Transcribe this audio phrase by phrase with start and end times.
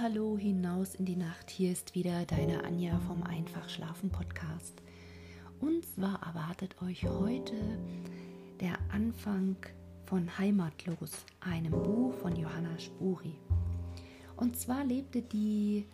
[0.00, 1.50] Hallo hinaus in die Nacht.
[1.50, 4.80] Hier ist wieder deine Anja vom Einfach Schlafen Podcast.
[5.58, 7.56] Und zwar erwartet euch heute
[8.60, 9.56] der Anfang
[10.06, 13.34] von Heimatlos, einem Buch von Johanna Spuri.
[14.36, 15.84] Und zwar lebte die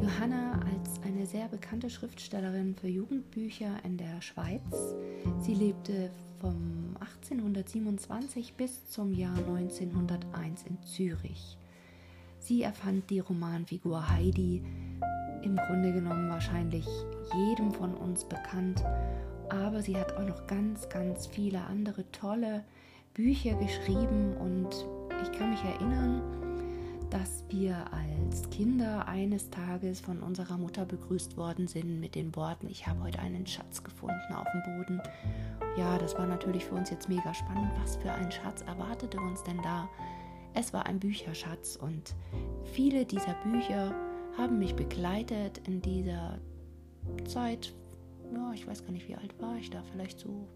[0.00, 4.94] Johanna als eine sehr bekannte Schriftstellerin für Jugendbücher in der Schweiz.
[5.40, 11.56] Sie lebte vom 1827 bis zum Jahr 1901 in Zürich.
[12.40, 14.62] Sie erfand die Romanfigur Heidi,
[15.42, 16.86] im Grunde genommen wahrscheinlich
[17.34, 18.82] jedem von uns bekannt,
[19.50, 22.64] aber sie hat auch noch ganz, ganz viele andere tolle
[23.12, 24.68] Bücher geschrieben und
[25.22, 26.22] ich kann mich erinnern,
[27.10, 32.68] dass wir als Kinder eines Tages von unserer Mutter begrüßt worden sind mit den Worten,
[32.68, 35.02] ich habe heute einen Schatz gefunden auf dem Boden.
[35.76, 37.70] Ja, das war natürlich für uns jetzt mega spannend.
[37.82, 39.88] Was für ein Schatz erwartete uns denn da?
[40.54, 42.14] Es war ein Bücherschatz und
[42.72, 43.94] viele dieser Bücher
[44.36, 46.38] haben mich begleitet in dieser
[47.24, 47.72] Zeit.
[48.34, 50.48] Ja, ich weiß gar nicht, wie alt war ich da, vielleicht so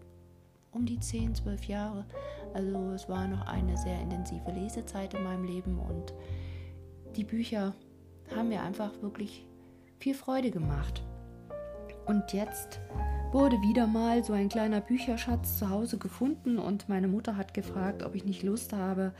[0.71, 2.05] um die 10, 12 Jahre.
[2.53, 6.13] Also es war noch eine sehr intensive Lesezeit in meinem Leben und
[7.15, 7.73] die Bücher
[8.35, 9.45] haben mir einfach wirklich
[9.99, 11.03] viel Freude gemacht.
[12.05, 12.79] Und jetzt
[13.31, 18.03] wurde wieder mal so ein kleiner Bücherschatz zu Hause gefunden und meine Mutter hat gefragt,
[18.03, 19.13] ob ich nicht Lust habe,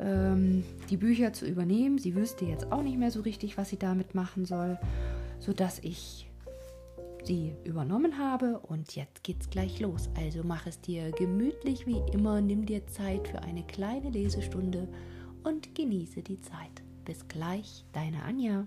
[0.00, 1.98] ähm, die Bücher zu übernehmen.
[1.98, 4.78] Sie wüsste jetzt auch nicht mehr so richtig, was sie damit machen soll,
[5.38, 6.30] sodass ich
[7.24, 10.08] sie übernommen habe und jetzt geht's gleich los.
[10.16, 14.88] Also mach es dir gemütlich wie immer, nimm dir Zeit für eine kleine Lesestunde
[15.44, 16.82] und genieße die Zeit.
[17.04, 18.66] Bis gleich, deine Anja.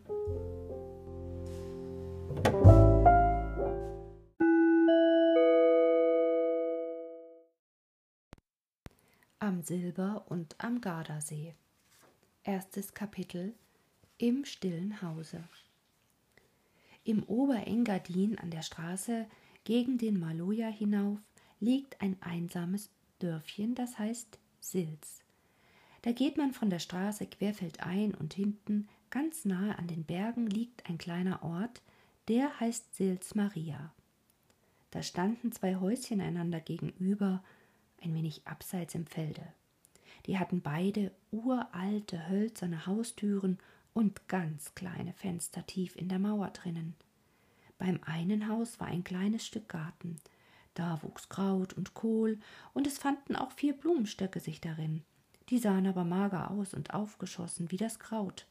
[9.63, 11.55] Silber- und am Gardasee.
[12.43, 13.53] Erstes Kapitel
[14.17, 15.43] Im stillen Hause.
[17.03, 19.25] Im Oberengadin an der Straße
[19.63, 21.19] gegen den Maloja hinauf
[21.59, 25.21] liegt ein einsames Dörfchen, das heißt Sils.
[26.01, 30.89] Da geht man von der Straße querfeldein und hinten, ganz nahe an den Bergen, liegt
[30.89, 31.81] ein kleiner Ort,
[32.27, 33.93] der heißt Sils Maria.
[34.91, 37.43] Da standen zwei Häuschen einander gegenüber,
[38.03, 39.43] ein wenig abseits im Felde.
[40.25, 43.57] Die hatten beide uralte hölzerne Haustüren
[43.93, 46.95] und ganz kleine Fenster tief in der Mauer drinnen.
[47.77, 50.17] Beim einen Haus war ein kleines Stück Garten.
[50.73, 52.39] Da wuchs Kraut und Kohl,
[52.73, 55.03] und es fanden auch vier Blumenstöcke sich darin.
[55.49, 58.47] Die sahen aber mager aus und aufgeschossen wie das Kraut.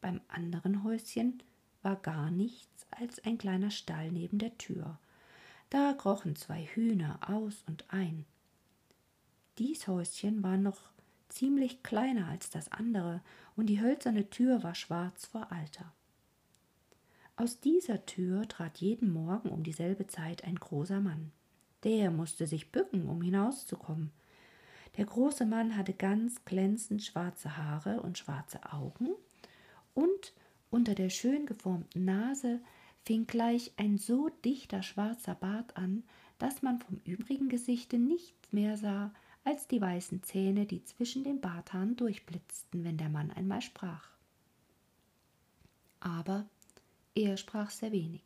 [0.00, 1.42] Beim anderen Häuschen
[1.82, 4.98] war gar nichts als ein kleiner Stall neben der Tür.
[5.68, 8.24] Da krochen zwei Hühner aus und ein.
[9.60, 10.80] Dies Häuschen war noch
[11.28, 13.20] ziemlich kleiner als das andere,
[13.56, 15.92] und die hölzerne Tür war schwarz vor Alter.
[17.36, 21.30] Aus dieser Tür trat jeden Morgen um dieselbe Zeit ein großer Mann.
[21.84, 24.12] Der musste sich bücken, um hinauszukommen.
[24.96, 29.10] Der große Mann hatte ganz glänzend schwarze Haare und schwarze Augen,
[29.92, 30.32] und
[30.70, 32.60] unter der schön geformten Nase
[33.04, 36.02] fing gleich ein so dichter schwarzer Bart an,
[36.38, 39.12] dass man vom übrigen Gesichte nichts mehr sah
[39.44, 44.08] als die weißen Zähne, die zwischen den Barthaaren durchblitzten, wenn der Mann einmal sprach.
[46.00, 46.46] Aber
[47.14, 48.22] er sprach sehr wenig.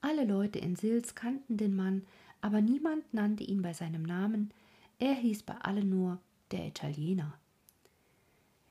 [0.00, 2.06] Alle Leute in Sils kannten den Mann,
[2.40, 4.52] aber niemand nannte ihn bei seinem Namen,
[5.00, 6.18] er hieß bei allen nur
[6.50, 7.34] der Italiener.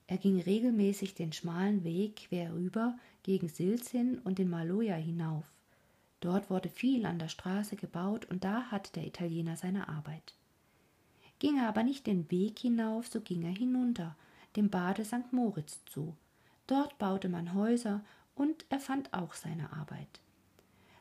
[0.08, 5.52] Er ging regelmäßig den schmalen Weg quer rüber gegen Sils hin und den Maloja hinauf.
[6.22, 10.37] Dort wurde viel an der Straße gebaut und da hatte der Italiener seine Arbeit.
[11.40, 14.16] Ging er aber nicht den Weg hinauf, so ging er hinunter,
[14.56, 15.32] dem Bade St.
[15.32, 16.16] Moritz zu.
[16.66, 18.04] Dort baute man Häuser
[18.36, 20.20] und er fand auch seine Arbeit.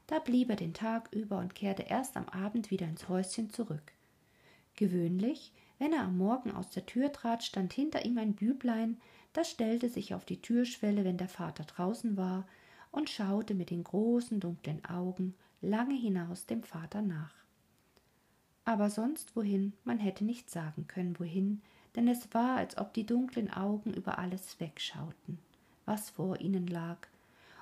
[0.07, 3.93] Da blieb er den Tag über und kehrte erst am Abend wieder ins Häuschen zurück.
[4.77, 8.99] Gewöhnlich, wenn er am Morgen aus der Tür trat, stand hinter ihm ein Büblein,
[9.33, 12.47] das stellte sich auf die Türschwelle, wenn der Vater draußen war,
[12.93, 17.46] und schaute mit den großen dunklen Augen lange hinaus dem Vater nach
[18.67, 21.63] aber sonst wohin, man hätte nicht sagen können, wohin,
[21.95, 25.39] denn es war, als ob die dunklen Augen über alles wegschauten,
[25.87, 26.99] was vor ihnen lag,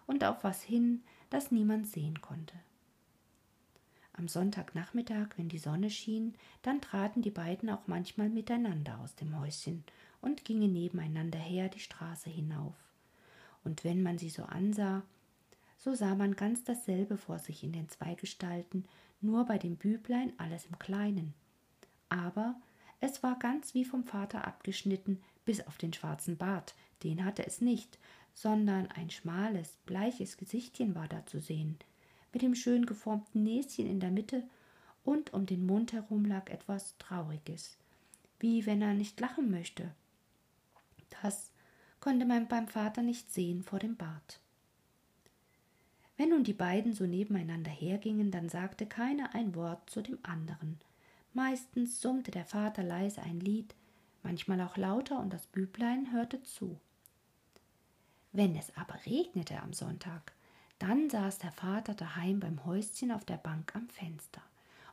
[0.07, 2.55] und auf was hin, das niemand sehen konnte.
[4.15, 9.39] Am Sonntagnachmittag, wenn die Sonne schien, dann traten die beiden auch manchmal miteinander aus dem
[9.39, 9.85] Häuschen
[10.23, 12.75] und gingen nebeneinander her die Straße hinauf.
[13.63, 15.03] Und wenn man sie so ansah,
[15.77, 18.85] so sah man ganz dasselbe vor sich in den zwei Gestalten,
[19.25, 21.35] nur bei dem Büblein alles im Kleinen.
[22.09, 22.55] Aber
[23.01, 27.61] es war ganz wie vom Vater abgeschnitten, bis auf den schwarzen Bart, den hatte es
[27.61, 27.99] nicht,
[28.35, 31.79] sondern ein schmales, bleiches Gesichtchen war da zu sehen,
[32.33, 34.45] mit dem schön geformten Näschen in der Mitte,
[35.05, 37.77] und um den Mund herum lag etwas Trauriges,
[38.41, 39.95] wie wenn er nicht lachen möchte.
[41.23, 41.51] Das
[42.01, 44.41] konnte man beim Vater nicht sehen vor dem Bart.
[46.17, 50.79] Wenn nun die beiden so nebeneinander hergingen, dann sagte keiner ein Wort zu dem anderen.
[51.33, 53.75] Meistens summte der Vater leise ein Lied,
[54.23, 56.79] manchmal auch lauter, und das Büblein hörte zu.
[58.33, 60.33] Wenn es aber regnete am Sonntag,
[60.79, 64.43] dann saß der Vater daheim beim Häuschen auf der Bank am Fenster,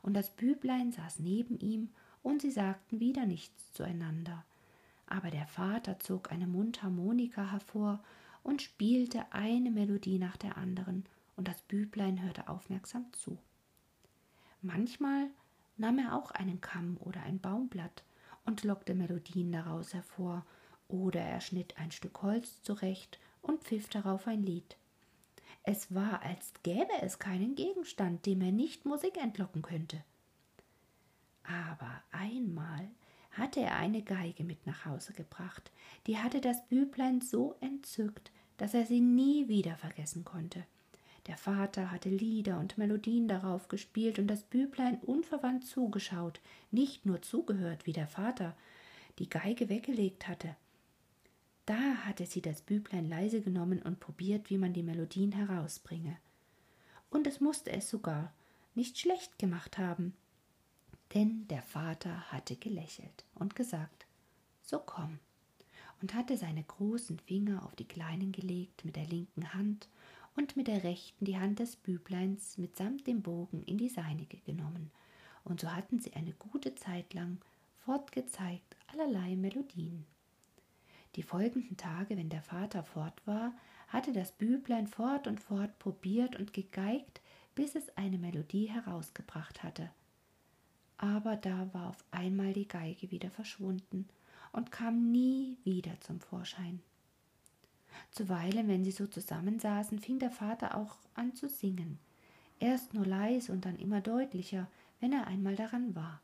[0.02, 1.90] und das Büblein saß neben ihm,
[2.24, 4.44] und sie sagten wieder nichts zueinander.
[5.06, 8.00] Aber der Vater zog eine Mundharmonika hervor
[8.44, 11.06] und spielte eine Melodie nach der anderen,
[11.36, 13.38] und das Büblein hörte aufmerksam zu.
[14.62, 15.30] Manchmal
[15.78, 18.04] nahm er auch einen Kamm oder ein Baumblatt
[18.46, 20.46] und lockte Melodien daraus hervor,
[20.88, 24.78] oder er schnitt ein Stück Holz zurecht und pfiff darauf ein Lied.
[25.64, 30.04] Es war, als gäbe es keinen Gegenstand, dem er nicht Musik entlocken könnte.
[31.44, 32.90] Aber einmal
[33.42, 35.72] hatte er eine Geige mit nach Hause gebracht,
[36.06, 40.64] die hatte das Büblein so entzückt, dass er sie nie wieder vergessen konnte.
[41.26, 46.40] Der Vater hatte Lieder und Melodien darauf gespielt und das Büblein unverwandt zugeschaut,
[46.70, 48.56] nicht nur zugehört, wie der Vater
[49.18, 50.56] die Geige weggelegt hatte.
[51.66, 56.18] Da hatte sie das Büblein leise genommen und probiert, wie man die Melodien herausbringe.
[57.10, 58.34] Und es musste es sogar
[58.76, 60.14] nicht schlecht gemacht haben,
[61.14, 64.06] denn der Vater hatte gelächelt und gesagt
[64.62, 65.20] So komm,
[66.02, 69.90] und hatte seine großen Finger auf die kleinen gelegt mit der linken Hand
[70.36, 74.92] und mit der rechten die Hand des Bübleins mitsamt dem Bogen in die seinige genommen,
[75.44, 77.40] und so hatten sie eine gute Zeit lang
[77.84, 80.06] fortgezeigt allerlei Melodien.
[81.16, 83.54] Die folgenden Tage, wenn der Vater fort war,
[83.90, 87.22] hatte das Büblein fort und fort probiert und gegeigt,
[87.54, 89.90] bis es eine Melodie herausgebracht hatte.
[91.02, 94.08] Aber da war auf einmal die Geige wieder verschwunden
[94.52, 96.80] und kam nie wieder zum Vorschein.
[98.12, 101.98] Zuweilen, wenn sie so zusammensaßen, fing der Vater auch an zu singen,
[102.60, 104.68] erst nur leise und dann immer deutlicher,
[105.00, 106.22] wenn er einmal daran war.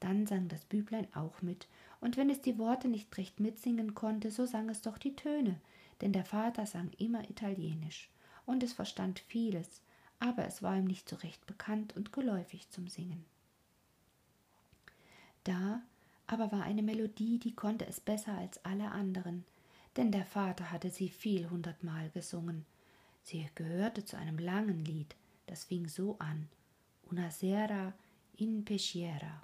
[0.00, 1.68] Dann sang das Büblein auch mit,
[2.00, 5.60] und wenn es die Worte nicht recht mitsingen konnte, so sang es doch die Töne,
[6.00, 8.10] denn der Vater sang immer Italienisch,
[8.46, 9.80] und es verstand vieles,
[10.18, 13.24] aber es war ihm nicht so recht bekannt und geläufig zum Singen.
[15.44, 15.82] Da
[16.26, 19.44] aber war eine Melodie, die konnte es besser als alle anderen,
[19.96, 22.64] denn der Vater hatte sie viel hundertmal gesungen.
[23.22, 25.14] Sie gehörte zu einem langen Lied,
[25.46, 26.48] das fing so an:
[27.10, 27.92] Una sera
[28.36, 29.42] in pesciera.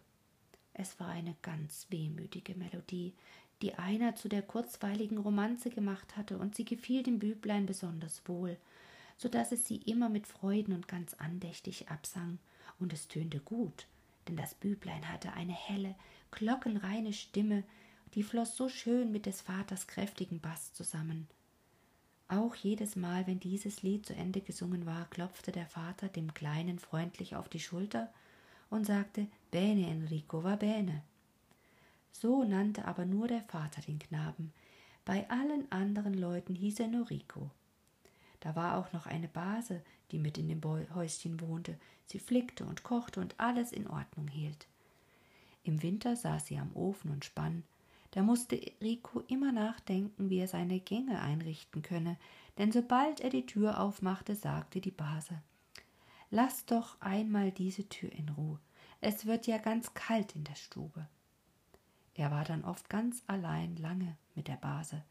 [0.73, 3.13] Es war eine ganz wehmütige Melodie,
[3.61, 8.57] die einer zu der kurzweiligen Romanze gemacht hatte, und sie gefiel dem Büblein besonders wohl,
[9.17, 12.39] so dass es sie immer mit Freuden und ganz andächtig absang,
[12.79, 13.87] und es tönte gut,
[14.29, 15.95] denn das Büblein hatte eine helle,
[16.31, 17.65] glockenreine Stimme,
[18.15, 21.27] die floß so schön mit des Vaters kräftigen Bass zusammen.
[22.29, 26.79] Auch jedes Mal, wenn dieses Lied zu Ende gesungen war, klopfte der Vater dem Kleinen
[26.79, 28.13] freundlich auf die Schulter
[28.69, 31.03] und sagte Bene Enrico va bene.
[32.13, 34.53] So nannte aber nur der Vater den Knaben.
[35.05, 37.51] Bei allen anderen Leuten hieß er nur Rico.
[38.41, 40.63] Da war auch noch eine Base, die mit in dem
[40.95, 41.79] Häuschen wohnte.
[42.07, 44.67] Sie flickte und kochte und alles in Ordnung hielt.
[45.65, 47.65] Im Winter saß sie am Ofen und spann.
[48.13, 52.17] Da musste Rico immer nachdenken, wie er seine Gänge einrichten könne,
[52.57, 55.43] denn sobald er die Tür aufmachte, sagte die Base
[56.31, 58.59] Lass doch einmal diese Tür in Ruhe.
[59.01, 61.07] Es wird ja ganz kalt in der Stube.
[62.15, 65.05] Er war dann oft ganz allein lange mit der Base.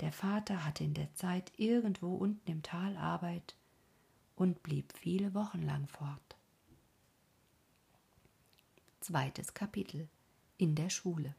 [0.00, 3.56] Der Vater hatte in der Zeit irgendwo unten im Tal Arbeit
[4.36, 6.36] und blieb viele Wochen lang fort.
[9.00, 10.08] Zweites Kapitel
[10.56, 11.34] in der Schule.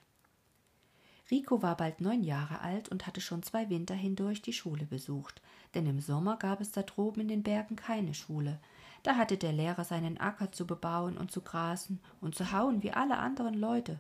[1.31, 5.41] Rico war bald neun Jahre alt und hatte schon zwei Winter hindurch die Schule besucht,
[5.75, 8.59] denn im Sommer gab es da droben in den Bergen keine Schule,
[9.03, 12.91] da hatte der Lehrer seinen Acker zu bebauen und zu grasen und zu hauen wie
[12.91, 13.99] alle anderen Leute.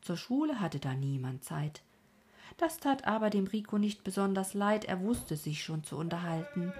[0.00, 1.82] Zur Schule hatte da niemand Zeit.
[2.56, 6.72] Das tat aber dem Rico nicht besonders leid, er wusste sich schon zu unterhalten.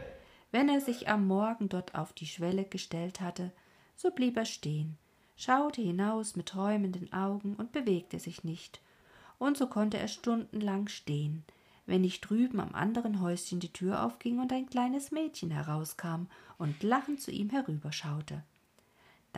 [0.50, 3.52] Wenn er sich am Morgen dort auf die Schwelle gestellt hatte,
[3.94, 4.96] so blieb er stehen,
[5.36, 8.80] schaute hinaus mit träumenden Augen und bewegte sich nicht.
[9.38, 11.44] Und so konnte er stundenlang stehen,
[11.86, 16.82] wenn nicht drüben am anderen Häuschen die Tür aufging und ein kleines Mädchen herauskam und
[16.82, 18.42] lachend zu ihm herüberschaute.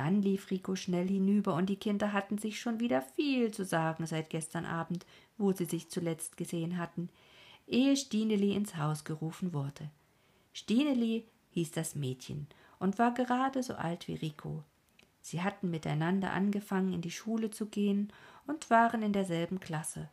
[0.00, 4.06] Dann lief Rico schnell hinüber, und die Kinder hatten sich schon wieder viel zu sagen
[4.06, 5.04] seit gestern Abend,
[5.36, 7.10] wo sie sich zuletzt gesehen hatten,
[7.66, 9.90] ehe Stineli ins Haus gerufen wurde.
[10.54, 12.46] Stineli hieß das Mädchen
[12.78, 14.64] und war gerade so alt wie Rico.
[15.20, 18.10] Sie hatten miteinander angefangen, in die Schule zu gehen
[18.46, 20.08] und waren in derselben Klasse.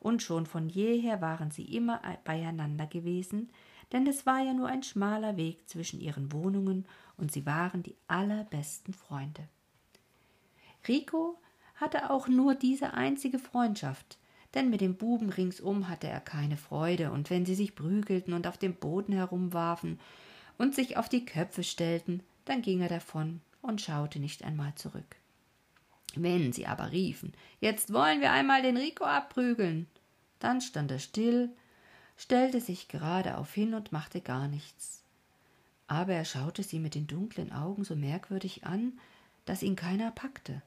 [0.00, 3.50] Und schon von jeher waren sie immer beieinander gewesen,
[3.92, 7.96] denn es war ja nur ein schmaler Weg zwischen ihren Wohnungen und sie waren die
[8.06, 9.48] allerbesten Freunde.
[10.86, 11.38] Rico
[11.76, 14.18] hatte auch nur diese einzige Freundschaft,
[14.54, 18.46] denn mit den Buben ringsum hatte er keine Freude, und wenn sie sich prügelten und
[18.46, 20.00] auf dem Boden herumwarfen
[20.56, 25.16] und sich auf die Köpfe stellten, dann ging er davon und schaute nicht einmal zurück.
[26.14, 29.86] Wenn sie aber riefen, jetzt wollen wir einmal den Rico abprügeln,
[30.38, 31.50] dann stand er still,
[32.18, 35.02] stellte sich geradeauf hin und machte gar nichts.
[35.86, 38.98] Aber er schaute sie mit den dunklen Augen so merkwürdig an,
[39.46, 40.60] dass ihn keiner packte.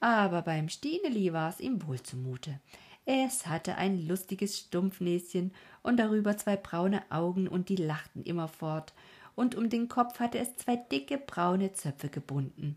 [0.00, 2.60] Aber beim Stineli war es ihm wohl zumute.
[3.06, 5.52] Es hatte ein lustiges Stumpfnäschen
[5.82, 8.92] und darüber zwei braune Augen, und die lachten immerfort,
[9.34, 12.76] und um den Kopf hatte es zwei dicke braune Zöpfe gebunden.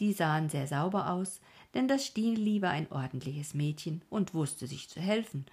[0.00, 1.40] Die sahen sehr sauber aus,
[1.74, 5.46] denn das Stineli war ein ordentliches Mädchen und wusste sich zu helfen.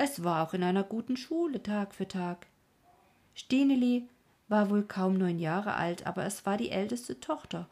[0.00, 2.46] Es war auch in einer guten Schule Tag für Tag.
[3.34, 4.08] Stineli
[4.48, 7.68] war wohl kaum neun Jahre alt, aber es war die älteste Tochter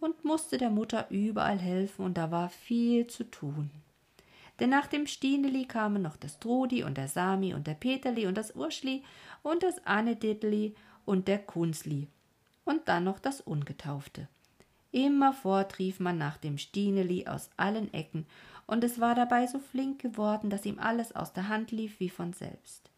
[0.00, 3.70] und musste der Mutter überall helfen, und da war viel zu tun
[4.60, 8.36] denn nach dem Stineli kamen noch das Trudi und der Sami und der Peterli und
[8.36, 9.02] das Urschli
[9.42, 12.08] und das Annedittli und der Kunzli
[12.64, 14.28] und dann noch das Ungetaufte.
[14.92, 18.26] Immerfort rief man nach dem Stineli aus allen Ecken,
[18.66, 22.10] und es war dabei so flink geworden, dass ihm alles aus der Hand lief wie
[22.10, 22.90] von selbst.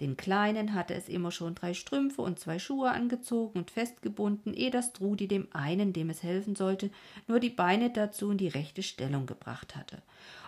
[0.00, 4.72] Den Kleinen hatte es immer schon drei Strümpfe und zwei Schuhe angezogen und festgebunden, ehe
[4.72, 6.90] das Trudi dem einen, dem es helfen sollte,
[7.28, 10.02] nur die Beine dazu in die rechte Stellung gebracht hatte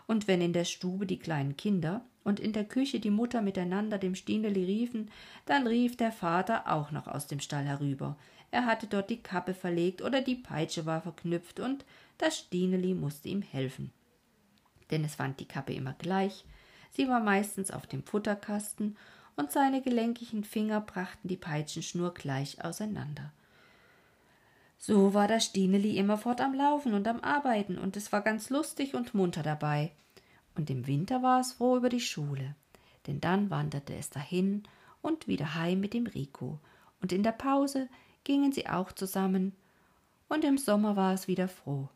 [0.06, 3.98] und wenn in der Stube die kleinen Kinder und in der Küche die Mutter miteinander
[3.98, 5.10] dem Stineli riefen,
[5.44, 8.16] dann rief der Vater auch noch aus dem Stall herüber.
[8.50, 11.84] Er hatte dort die Kappe verlegt oder die Peitsche war verknüpft und
[12.18, 13.92] das Stineli musste ihm helfen.
[14.90, 16.44] Denn es fand die Kappe immer gleich,
[16.92, 18.96] sie war meistens auf dem Futterkasten
[19.36, 23.32] und seine gelenkigen Finger brachten die Peitschenschnur gleich auseinander.
[24.78, 28.94] So war das Stineli immerfort am Laufen und am Arbeiten, und es war ganz lustig
[28.94, 29.92] und munter dabei.
[30.54, 32.54] Und im Winter war es froh über die Schule,
[33.06, 34.62] denn dann wanderte es dahin
[35.02, 36.60] und wieder heim mit dem Rico,
[37.00, 37.88] und in der Pause
[38.24, 39.54] gingen sie auch zusammen,
[40.28, 41.88] und im Sommer war es wieder froh.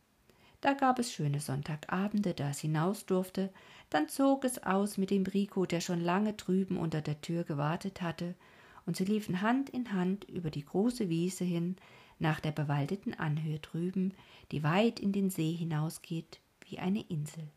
[0.61, 3.50] Da gab es schöne Sonntagabende, da es hinaus durfte,
[3.88, 8.02] dann zog es aus mit dem Rico, der schon lange drüben unter der Tür gewartet
[8.02, 8.35] hatte,
[8.87, 11.76] und sie liefen Hand in Hand über die große Wiese hin,
[12.19, 14.12] nach der bewaldeten Anhöhe drüben,
[14.52, 17.49] die weit in den See hinausgeht wie eine Insel.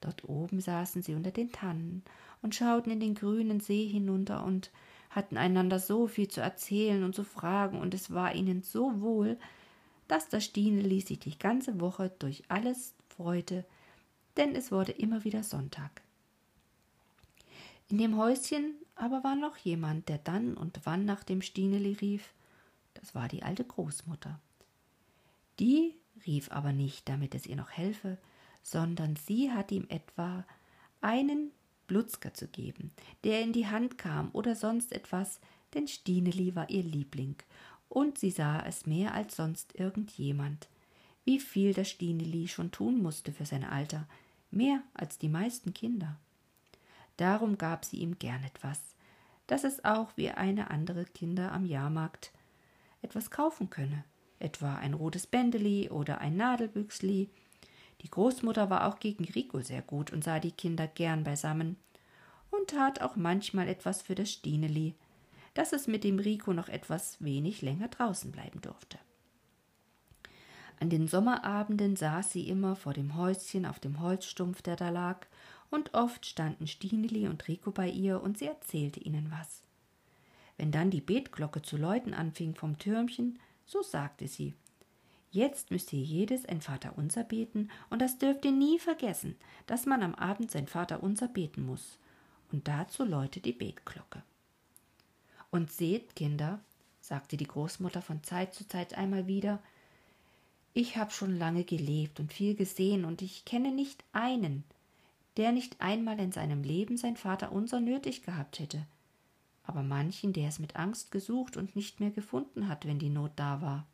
[0.00, 2.02] Dort oben saßen sie unter den Tannen
[2.42, 4.70] und schauten in den grünen See hinunter und
[5.10, 9.38] hatten einander so viel zu erzählen und zu fragen, und es war ihnen so wohl,
[10.08, 13.64] dass das Stineli sich die ganze Woche durch alles freute,
[14.36, 16.02] denn es wurde immer wieder Sonntag.
[17.88, 22.32] In dem Häuschen aber war noch jemand, der dann und wann nach dem Stineli rief,
[22.94, 24.38] das war die alte Großmutter.
[25.58, 25.94] Die
[26.26, 28.18] rief aber nicht, damit es ihr noch helfe,
[28.62, 30.44] sondern sie hat ihm etwa
[31.00, 31.50] einen
[31.86, 32.92] Blutzger zu geben,
[33.24, 35.40] der in die Hand kam oder sonst etwas,
[35.74, 37.36] denn Stineli war ihr Liebling,
[37.88, 40.68] und sie sah es mehr als sonst irgendjemand.
[41.24, 44.06] Wie viel das Stineli schon tun musste für sein Alter,
[44.50, 46.16] mehr als die meisten Kinder.
[47.16, 48.80] Darum gab sie ihm gern etwas,
[49.46, 52.32] dass es auch wie eine andere Kinder am Jahrmarkt
[53.02, 54.04] etwas kaufen könne,
[54.38, 57.28] etwa ein rotes Bändeli oder ein Nadelbüchsli.
[58.00, 61.76] Die Großmutter war auch gegen Rico sehr gut und sah die Kinder gern beisammen
[62.50, 64.94] und tat auch manchmal etwas für das Stineli,
[65.54, 68.98] dass es mit dem Rico noch etwas wenig länger draußen bleiben durfte.
[70.80, 75.26] An den Sommerabenden saß sie immer vor dem Häuschen auf dem Holzstumpf, der da lag,
[75.70, 79.62] und oft standen Stineli und Rico bei ihr und sie erzählte ihnen was.
[80.56, 84.54] Wenn dann die Betglocke zu läuten anfing vom Türmchen, so sagte sie
[85.30, 89.34] Jetzt müsst ihr jedes ein Vaterunser beten, und das dürft ihr nie vergessen,
[89.66, 91.98] dass man am Abend sein Vaterunser beten muss.
[92.52, 94.22] Und dazu läutet die Betglocke.
[95.54, 96.58] Und seht, Kinder,
[97.00, 99.62] sagte die Großmutter von Zeit zu Zeit einmal wieder,
[100.72, 104.64] ich hab schon lange gelebt und viel gesehen, und ich kenne nicht einen,
[105.36, 108.84] der nicht einmal in seinem Leben sein Vaterunser nötig gehabt hätte
[109.64, 113.32] aber manchen, der es mit Angst gesucht und nicht mehr gefunden hat, wenn die Not
[113.36, 113.86] da war.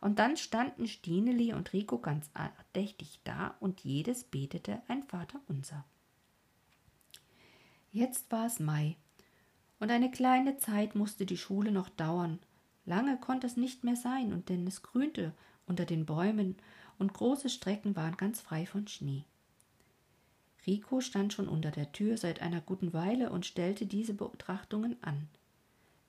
[0.00, 5.84] und dann standen Stineli und Rico ganz andächtig da und jedes betete ein Vaterunser.
[7.90, 8.96] Jetzt war es Mai,
[9.80, 12.38] und eine kleine Zeit musste die Schule noch dauern.
[12.84, 15.32] Lange konnte es nicht mehr sein, und denn es grünte
[15.66, 16.56] unter den Bäumen,
[16.98, 19.24] und große Strecken waren ganz frei von Schnee.
[20.66, 25.28] Rico stand schon unter der Tür seit einer guten Weile und stellte diese Betrachtungen an.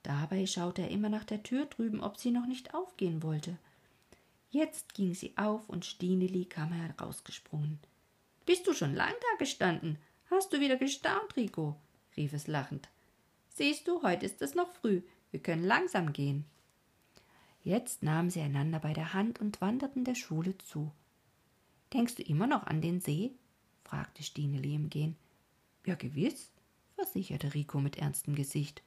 [0.04, 3.58] Dabei schaute er immer nach der Tür drüben, ob sie noch nicht aufgehen wollte.
[4.50, 7.80] Jetzt ging sie auf und Stineli kam herausgesprungen.
[8.46, 9.98] Bist du schon lang da gestanden?
[10.32, 11.76] Hast du wieder gestaunt, Rico?
[12.18, 12.90] rief es lachend.
[13.60, 15.02] Siehst du, heute ist es noch früh.
[15.32, 16.46] Wir können langsam gehen.
[17.62, 20.94] Jetzt nahmen sie einander bei der Hand und wanderten der Schule zu.
[21.92, 23.34] Denkst du immer noch an den See?
[23.84, 25.18] fragte Stineli im Gehen.
[25.86, 26.54] Ja, gewiss,
[26.96, 28.82] versicherte Rico mit ernstem Gesicht.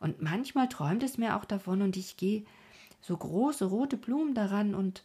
[0.00, 2.44] Und manchmal träumt es mir auch davon und ich gehe
[3.00, 5.04] so große rote Blumen daran und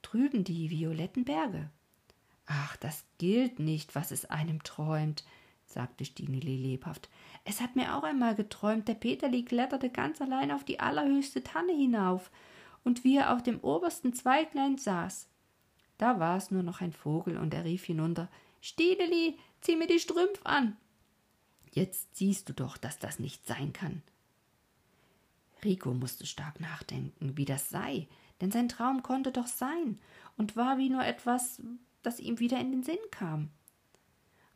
[0.00, 1.68] drüben die violetten Berge.
[2.46, 5.24] Ach, das gilt nicht, was es einem träumt,
[5.66, 7.08] sagte Stineli lebhaft.
[7.44, 11.72] Es hat mir auch einmal geträumt, der Peterli kletterte ganz allein auf die allerhöchste Tanne
[11.72, 12.30] hinauf,
[12.84, 15.28] und wie er auf dem obersten Zweiglein saß.
[15.98, 18.28] Da war es nur noch ein Vogel, und er rief hinunter
[18.60, 20.76] Stineli, zieh mir die Strümpf an.
[21.72, 24.02] Jetzt siehst du doch, dass das nicht sein kann.
[25.64, 28.08] Rico musste stark nachdenken, wie das sei,
[28.40, 29.98] denn sein Traum konnte doch sein
[30.36, 31.60] und war wie nur etwas,
[32.02, 33.50] das ihm wieder in den Sinn kam.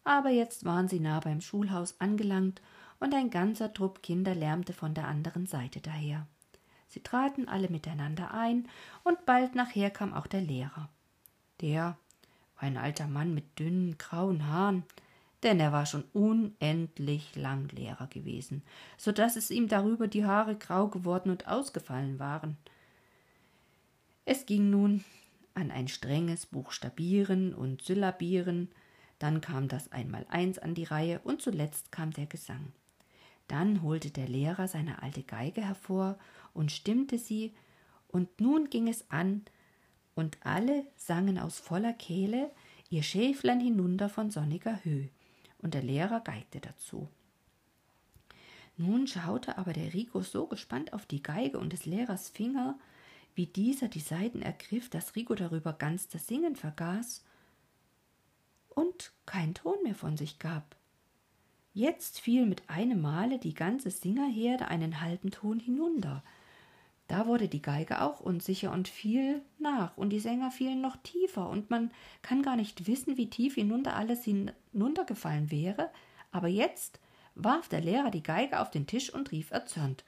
[0.04, 2.60] Aber jetzt waren sie nah beim Schulhaus angelangt
[3.00, 6.26] und ein ganzer Trupp Kinder lärmte von der anderen Seite daher.
[6.88, 8.68] Sie traten alle miteinander ein
[9.04, 10.88] und bald nachher kam auch der Lehrer.
[11.60, 11.96] Der
[12.56, 14.82] war ein alter Mann mit dünnen grauen Haaren,
[15.42, 18.62] denn er war schon unendlich lang Lehrer gewesen,
[18.98, 22.56] so dass es ihm darüber die Haare grau geworden und ausgefallen waren.
[24.24, 25.04] Es ging nun
[25.54, 28.68] an ein strenges Buchstabieren und Syllabieren,
[29.20, 32.72] dann kam das Einmaleins an die Reihe und zuletzt kam der Gesang.
[33.48, 36.18] Dann holte der Lehrer seine alte Geige hervor
[36.54, 37.52] und stimmte sie,
[38.08, 39.42] und nun ging es an,
[40.14, 42.50] und alle sangen aus voller Kehle
[42.88, 45.10] ihr Schäflein hinunter von sonniger Höhe,
[45.58, 47.06] und der Lehrer geigte dazu.
[48.78, 52.78] Nun schaute aber der Rico so gespannt auf die Geige und des Lehrers Finger,
[53.34, 57.22] wie dieser die Saiten ergriff, dass Rico darüber ganz das Singen vergaß
[58.80, 60.76] und keinen Ton mehr von sich gab.
[61.72, 66.22] Jetzt fiel mit einem Male die ganze Singerherde einen halben Ton hinunter.
[67.06, 71.48] Da wurde die Geige auch unsicher und fiel nach, und die Sänger fielen noch tiefer,
[71.48, 71.90] und man
[72.22, 75.90] kann gar nicht wissen, wie tief hinunter alles hinuntergefallen wäre,
[76.32, 77.00] aber jetzt
[77.34, 80.04] warf der Lehrer die Geige auf den Tisch und rief erzürnt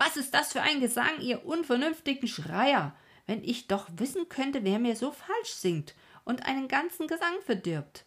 [0.00, 2.96] was ist das für ein Gesang, ihr unvernünftigen Schreier?
[3.26, 5.94] Wenn ich doch wissen könnte, wer mir so falsch singt
[6.24, 8.04] und einen ganzen Gesang verdirbt.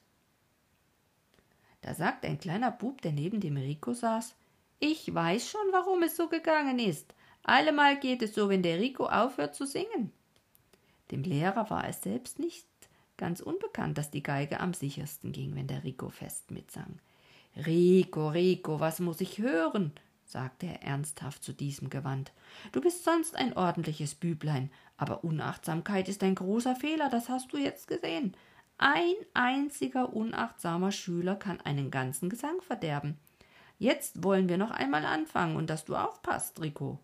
[1.81, 4.35] Da sagte ein kleiner Bub, der neben dem Rico saß,
[4.79, 7.13] ich weiß schon, warum es so gegangen ist.
[7.43, 10.11] Allemal geht es so, wenn der Rico aufhört zu singen.
[11.11, 12.65] Dem Lehrer war es selbst nicht
[13.17, 16.99] ganz unbekannt, dass die Geige am sichersten ging, wenn der Rico fest mitsang.
[17.55, 19.91] Rico, Rico, was muss ich hören?
[20.33, 22.33] Sagte er ernsthaft zu diesem gewandt.
[22.73, 27.57] Du bist sonst ein ordentliches Büblein, aber Unachtsamkeit ist ein großer Fehler, das hast du
[27.57, 28.35] jetzt gesehen.
[28.77, 33.17] Ein einziger unachtsamer Schüler kann einen ganzen Gesang verderben.
[33.79, 36.99] Jetzt wollen wir noch einmal anfangen und dass du aufpasst, Rico.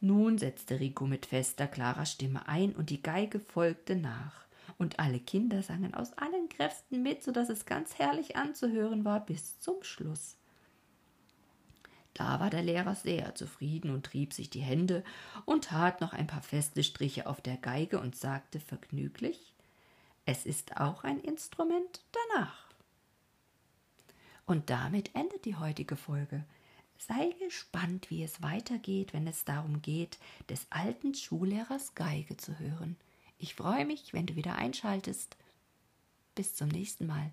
[0.00, 4.46] Nun setzte Rico mit fester, klarer Stimme ein und die Geige folgte nach.
[4.78, 9.20] Und alle Kinder sangen aus allen Kräften mit, so dass es ganz herrlich anzuhören war
[9.20, 10.39] bis zum Schluss.
[12.14, 15.04] Da war der Lehrer sehr zufrieden und trieb sich die Hände
[15.44, 19.54] und tat noch ein paar feste Striche auf der Geige und sagte vergnüglich
[20.26, 22.70] Es ist auch ein Instrument danach.
[24.46, 26.44] Und damit endet die heutige Folge.
[26.98, 30.18] Sei gespannt, wie es weitergeht, wenn es darum geht,
[30.48, 32.96] des alten Schullehrers Geige zu hören.
[33.38, 35.36] Ich freue mich, wenn du wieder einschaltest.
[36.34, 37.32] Bis zum nächsten Mal.